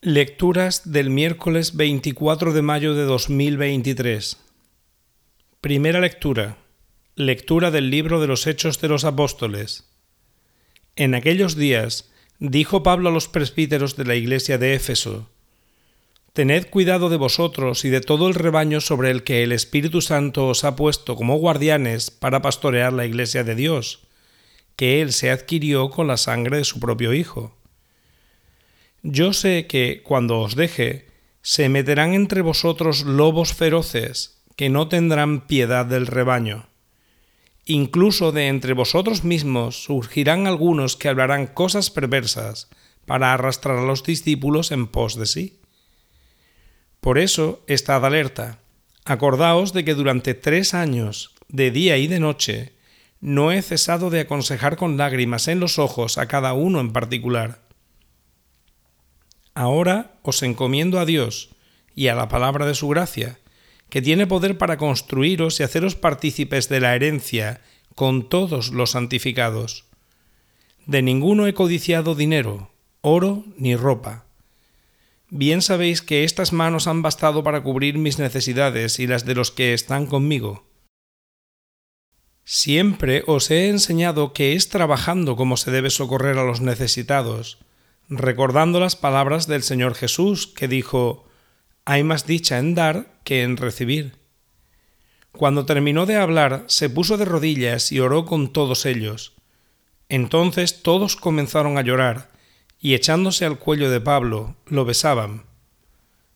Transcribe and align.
Lecturas 0.00 0.92
del 0.92 1.10
miércoles 1.10 1.74
24 1.74 2.52
de 2.52 2.62
mayo 2.62 2.94
de 2.94 3.02
2023. 3.02 4.36
Primera 5.60 5.98
lectura. 5.98 6.56
Lectura 7.16 7.72
del 7.72 7.90
libro 7.90 8.20
de 8.20 8.28
los 8.28 8.46
Hechos 8.46 8.80
de 8.80 8.86
los 8.86 9.04
Apóstoles. 9.04 9.90
En 10.94 11.16
aquellos 11.16 11.56
días 11.56 12.12
dijo 12.38 12.84
Pablo 12.84 13.08
a 13.08 13.12
los 13.12 13.26
presbíteros 13.26 13.96
de 13.96 14.04
la 14.04 14.14
iglesia 14.14 14.56
de 14.56 14.74
Éfeso, 14.74 15.30
Tened 16.32 16.70
cuidado 16.70 17.08
de 17.08 17.16
vosotros 17.16 17.84
y 17.84 17.88
de 17.88 18.00
todo 18.00 18.28
el 18.28 18.34
rebaño 18.34 18.80
sobre 18.80 19.10
el 19.10 19.24
que 19.24 19.42
el 19.42 19.50
Espíritu 19.50 20.00
Santo 20.00 20.46
os 20.46 20.62
ha 20.62 20.76
puesto 20.76 21.16
como 21.16 21.38
guardianes 21.38 22.12
para 22.12 22.40
pastorear 22.40 22.92
la 22.92 23.04
iglesia 23.04 23.42
de 23.42 23.56
Dios, 23.56 24.06
que 24.76 25.02
Él 25.02 25.12
se 25.12 25.32
adquirió 25.32 25.90
con 25.90 26.06
la 26.06 26.18
sangre 26.18 26.58
de 26.58 26.64
su 26.64 26.78
propio 26.78 27.14
Hijo. 27.14 27.57
Yo 29.10 29.32
sé 29.32 29.66
que, 29.66 30.02
cuando 30.02 30.38
os 30.38 30.54
deje, 30.54 31.06
se 31.40 31.70
meterán 31.70 32.12
entre 32.12 32.42
vosotros 32.42 33.04
lobos 33.04 33.54
feroces, 33.54 34.42
que 34.54 34.68
no 34.68 34.88
tendrán 34.88 35.46
piedad 35.46 35.86
del 35.86 36.06
rebaño. 36.06 36.68
Incluso 37.64 38.32
de 38.32 38.48
entre 38.48 38.74
vosotros 38.74 39.24
mismos 39.24 39.82
surgirán 39.82 40.46
algunos 40.46 40.96
que 40.96 41.08
hablarán 41.08 41.46
cosas 41.46 41.88
perversas 41.88 42.68
para 43.06 43.32
arrastrar 43.32 43.78
a 43.78 43.86
los 43.86 44.04
discípulos 44.04 44.72
en 44.72 44.86
pos 44.86 45.16
de 45.16 45.24
sí. 45.24 45.62
Por 47.00 47.16
eso, 47.16 47.64
estad 47.66 48.04
alerta. 48.04 48.58
Acordaos 49.06 49.72
de 49.72 49.86
que 49.86 49.94
durante 49.94 50.34
tres 50.34 50.74
años, 50.74 51.34
de 51.48 51.70
día 51.70 51.96
y 51.96 52.08
de 52.08 52.20
noche, 52.20 52.74
no 53.22 53.52
he 53.52 53.62
cesado 53.62 54.10
de 54.10 54.20
aconsejar 54.20 54.76
con 54.76 54.98
lágrimas 54.98 55.48
en 55.48 55.60
los 55.60 55.78
ojos 55.78 56.18
a 56.18 56.28
cada 56.28 56.52
uno 56.52 56.80
en 56.80 56.92
particular 56.92 57.67
Ahora 59.58 60.14
os 60.22 60.44
encomiendo 60.44 61.00
a 61.00 61.04
Dios 61.04 61.50
y 61.96 62.06
a 62.06 62.14
la 62.14 62.28
palabra 62.28 62.64
de 62.64 62.76
su 62.76 62.86
gracia, 62.86 63.40
que 63.90 64.00
tiene 64.00 64.28
poder 64.28 64.56
para 64.56 64.76
construiros 64.76 65.58
y 65.58 65.64
haceros 65.64 65.96
partícipes 65.96 66.68
de 66.68 66.78
la 66.78 66.94
herencia 66.94 67.60
con 67.96 68.28
todos 68.28 68.70
los 68.70 68.92
santificados. 68.92 69.86
De 70.86 71.02
ninguno 71.02 71.48
he 71.48 71.54
codiciado 71.54 72.14
dinero, 72.14 72.70
oro 73.00 73.42
ni 73.56 73.74
ropa. 73.74 74.26
Bien 75.28 75.60
sabéis 75.60 76.02
que 76.02 76.22
estas 76.22 76.52
manos 76.52 76.86
han 76.86 77.02
bastado 77.02 77.42
para 77.42 77.60
cubrir 77.64 77.98
mis 77.98 78.20
necesidades 78.20 79.00
y 79.00 79.08
las 79.08 79.24
de 79.24 79.34
los 79.34 79.50
que 79.50 79.74
están 79.74 80.06
conmigo. 80.06 80.68
Siempre 82.44 83.24
os 83.26 83.50
he 83.50 83.70
enseñado 83.70 84.32
que 84.32 84.52
es 84.52 84.68
trabajando 84.68 85.34
como 85.34 85.56
se 85.56 85.72
debe 85.72 85.90
socorrer 85.90 86.38
a 86.38 86.44
los 86.44 86.60
necesitados, 86.60 87.58
recordando 88.08 88.80
las 88.80 88.96
palabras 88.96 89.46
del 89.46 89.62
Señor 89.62 89.94
Jesús, 89.94 90.46
que 90.46 90.68
dijo, 90.68 91.28
hay 91.84 92.02
más 92.02 92.26
dicha 92.26 92.58
en 92.58 92.74
dar 92.74 93.20
que 93.24 93.42
en 93.42 93.56
recibir. 93.56 94.16
Cuando 95.32 95.66
terminó 95.66 96.06
de 96.06 96.16
hablar, 96.16 96.64
se 96.66 96.90
puso 96.90 97.16
de 97.16 97.24
rodillas 97.24 97.92
y 97.92 98.00
oró 98.00 98.24
con 98.24 98.52
todos 98.52 98.86
ellos. 98.86 99.34
Entonces 100.08 100.82
todos 100.82 101.16
comenzaron 101.16 101.78
a 101.78 101.82
llorar, 101.82 102.30
y 102.80 102.94
echándose 102.94 103.44
al 103.44 103.58
cuello 103.58 103.90
de 103.90 104.00
Pablo, 104.00 104.56
lo 104.66 104.84
besaban. 104.84 105.44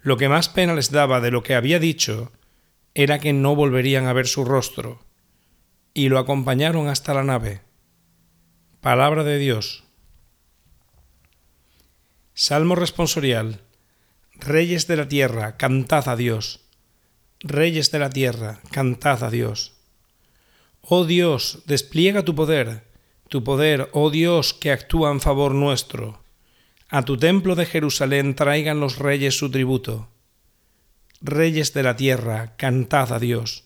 Lo 0.00 0.16
que 0.16 0.28
más 0.28 0.48
pena 0.48 0.74
les 0.74 0.90
daba 0.90 1.20
de 1.20 1.30
lo 1.30 1.42
que 1.42 1.54
había 1.54 1.78
dicho 1.78 2.32
era 2.94 3.18
que 3.18 3.32
no 3.32 3.54
volverían 3.54 4.06
a 4.06 4.12
ver 4.12 4.26
su 4.26 4.44
rostro, 4.44 5.04
y 5.92 6.08
lo 6.08 6.18
acompañaron 6.18 6.88
hasta 6.88 7.14
la 7.14 7.24
nave. 7.24 7.60
Palabra 8.80 9.24
de 9.24 9.38
Dios. 9.38 9.87
Salmo 12.40 12.76
responsorial. 12.76 13.62
Reyes 14.34 14.86
de 14.86 14.96
la 14.96 15.08
tierra, 15.08 15.56
cantad 15.56 16.08
a 16.08 16.14
Dios. 16.14 16.60
Reyes 17.40 17.90
de 17.90 17.98
la 17.98 18.10
tierra, 18.10 18.60
cantad 18.70 19.24
a 19.24 19.30
Dios. 19.30 19.72
Oh 20.80 21.04
Dios, 21.04 21.64
despliega 21.66 22.24
tu 22.24 22.36
poder, 22.36 22.84
tu 23.28 23.42
poder, 23.42 23.88
oh 23.92 24.10
Dios, 24.10 24.54
que 24.54 24.70
actúa 24.70 25.10
en 25.10 25.20
favor 25.20 25.52
nuestro. 25.52 26.22
A 26.88 27.04
tu 27.04 27.16
templo 27.16 27.56
de 27.56 27.66
Jerusalén 27.66 28.36
traigan 28.36 28.78
los 28.78 29.00
reyes 29.00 29.36
su 29.36 29.50
tributo. 29.50 30.08
Reyes 31.20 31.74
de 31.74 31.82
la 31.82 31.96
tierra, 31.96 32.54
cantad 32.56 33.12
a 33.12 33.18
Dios. 33.18 33.64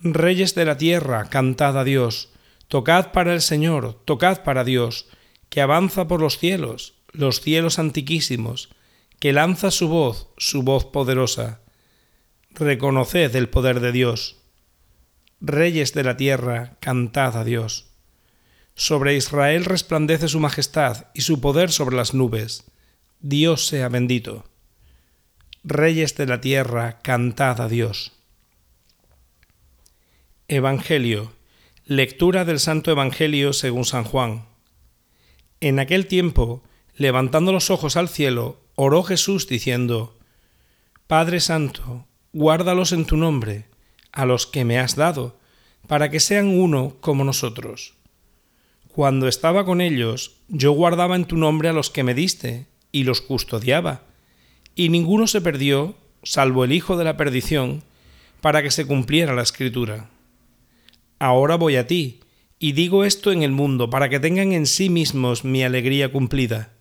Reyes 0.00 0.54
de 0.54 0.64
la 0.64 0.78
tierra, 0.78 1.28
cantad 1.28 1.76
a 1.76 1.84
Dios. 1.84 2.30
Tocad 2.68 3.12
para 3.12 3.34
el 3.34 3.42
Señor, 3.42 4.00
tocad 4.06 4.42
para 4.42 4.64
Dios, 4.64 5.04
que 5.50 5.60
avanza 5.60 6.08
por 6.08 6.22
los 6.22 6.38
cielos 6.38 6.94
los 7.18 7.40
cielos 7.40 7.80
antiquísimos, 7.80 8.68
que 9.18 9.32
lanza 9.32 9.72
su 9.72 9.88
voz, 9.88 10.28
su 10.36 10.62
voz 10.62 10.84
poderosa. 10.84 11.60
Reconoced 12.50 13.34
el 13.34 13.48
poder 13.48 13.80
de 13.80 13.90
Dios. 13.90 14.36
Reyes 15.40 15.94
de 15.94 16.04
la 16.04 16.16
tierra, 16.16 16.76
cantad 16.78 17.36
a 17.36 17.42
Dios. 17.42 17.88
Sobre 18.76 19.16
Israel 19.16 19.64
resplandece 19.64 20.28
su 20.28 20.38
majestad 20.38 21.06
y 21.12 21.22
su 21.22 21.40
poder 21.40 21.72
sobre 21.72 21.96
las 21.96 22.14
nubes. 22.14 22.70
Dios 23.18 23.66
sea 23.66 23.88
bendito. 23.88 24.44
Reyes 25.64 26.16
de 26.16 26.26
la 26.26 26.40
tierra, 26.40 27.00
cantad 27.02 27.60
a 27.60 27.68
Dios. 27.68 28.12
Evangelio. 30.46 31.32
Lectura 31.84 32.44
del 32.44 32.60
Santo 32.60 32.92
Evangelio 32.92 33.52
según 33.52 33.84
San 33.84 34.04
Juan. 34.04 34.46
En 35.60 35.80
aquel 35.80 36.06
tiempo 36.06 36.62
levantando 36.98 37.52
los 37.52 37.70
ojos 37.70 37.96
al 37.96 38.08
cielo, 38.08 38.60
oró 38.74 39.02
Jesús 39.04 39.46
diciendo, 39.46 40.18
Padre 41.06 41.40
Santo, 41.40 42.06
guárdalos 42.32 42.92
en 42.92 43.06
tu 43.06 43.16
nombre, 43.16 43.66
a 44.12 44.26
los 44.26 44.46
que 44.46 44.64
me 44.64 44.78
has 44.78 44.96
dado, 44.96 45.38
para 45.86 46.10
que 46.10 46.20
sean 46.20 46.48
uno 46.48 46.96
como 47.00 47.24
nosotros. 47.24 47.94
Cuando 48.88 49.28
estaba 49.28 49.64
con 49.64 49.80
ellos, 49.80 50.36
yo 50.48 50.72
guardaba 50.72 51.14
en 51.14 51.24
tu 51.24 51.36
nombre 51.36 51.68
a 51.68 51.72
los 51.72 51.88
que 51.88 52.02
me 52.02 52.14
diste, 52.14 52.66
y 52.90 53.04
los 53.04 53.20
custodiaba, 53.20 54.02
y 54.74 54.88
ninguno 54.88 55.28
se 55.28 55.40
perdió, 55.40 55.96
salvo 56.24 56.64
el 56.64 56.72
Hijo 56.72 56.96
de 56.96 57.04
la 57.04 57.16
perdición, 57.16 57.84
para 58.40 58.62
que 58.62 58.72
se 58.72 58.86
cumpliera 58.86 59.34
la 59.34 59.42
escritura. 59.42 60.10
Ahora 61.20 61.56
voy 61.56 61.76
a 61.76 61.86
ti, 61.86 62.20
y 62.58 62.72
digo 62.72 63.04
esto 63.04 63.30
en 63.30 63.44
el 63.44 63.52
mundo, 63.52 63.88
para 63.88 64.08
que 64.08 64.18
tengan 64.18 64.52
en 64.52 64.66
sí 64.66 64.90
mismos 64.90 65.44
mi 65.44 65.62
alegría 65.62 66.10
cumplida. 66.10 66.72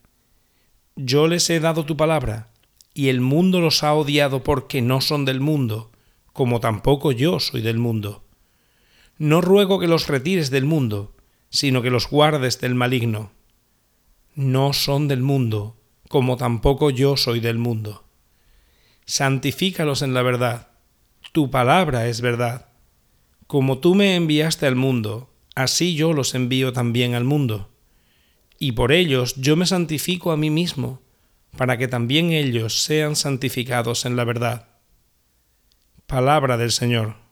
Yo 1.00 1.28
les 1.28 1.48
he 1.52 1.60
dado 1.60 1.86
tu 1.86 1.96
palabra, 1.96 2.50
y 2.96 3.10
el 3.10 3.22
mundo 3.22 3.62
los 3.62 3.84
ha 3.84 3.94
odiado 3.94 4.42
porque 4.42 4.82
no 4.82 5.00
son 5.00 5.26
del 5.26 5.40
mundo, 5.40 5.92
como 6.34 6.60
tampoco 6.60 7.12
yo 7.12 7.40
soy 7.40 7.62
del 7.62 7.78
mundo. 7.78 8.24
No 9.20 9.42
ruego 9.42 9.80
que 9.80 9.88
los 9.88 10.08
retires 10.08 10.50
del 10.50 10.66
mundo, 10.66 11.16
sino 11.52 11.84
que 11.84 11.92
los 11.92 12.10
guardes 12.10 12.60
del 12.62 12.74
maligno. 12.74 13.30
No 14.34 14.74
son 14.74 15.08
del 15.08 15.22
mundo, 15.22 15.78
como 16.10 16.36
tampoco 16.36 16.90
yo 16.90 17.16
soy 17.16 17.42
del 17.42 17.60
mundo. 17.60 18.04
Santifícalos 19.06 20.02
en 20.02 20.16
la 20.16 20.24
verdad. 20.24 20.70
Tu 21.32 21.52
palabra 21.52 22.08
es 22.08 22.22
verdad. 22.22 22.70
Como 23.46 23.78
tú 23.78 23.94
me 23.94 24.16
enviaste 24.16 24.66
al 24.66 24.76
mundo, 24.76 25.30
así 25.54 25.94
yo 25.94 26.12
los 26.12 26.34
envío 26.34 26.74
también 26.74 27.14
al 27.14 27.24
mundo 27.24 27.70
y 28.60 28.74
por 28.74 28.92
ellos 28.92 29.36
yo 29.36 29.56
me 29.56 29.66
santifico 29.66 30.32
a 30.32 30.38
mí 30.38 30.50
mismo, 30.50 31.02
para 31.58 31.78
que 31.78 31.88
también 31.88 32.32
ellos 32.32 32.84
sean 32.84 33.16
santificados 33.16 34.06
en 34.06 34.16
la 34.16 34.24
verdad. 34.24 34.68
Palabra 36.06 36.58
del 36.58 36.72
Señor. 36.72 37.27